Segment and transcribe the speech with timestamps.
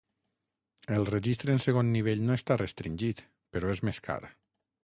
[0.95, 3.25] El registre en segon nivell no està restringit,
[3.57, 4.21] però és més car.